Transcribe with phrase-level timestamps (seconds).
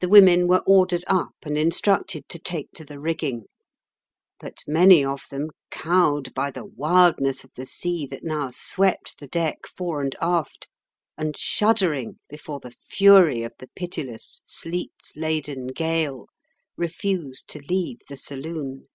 [0.00, 3.44] The women were ordered up and instructed to take to the rigging,
[4.40, 9.26] but many of them, cowed by the wildness of the sea that now swept the
[9.28, 10.68] deck fore and aft,
[11.18, 16.28] and shuddering before the fury of the pitiless, sleet laden gale,
[16.78, 18.86] refused to leave the saloon.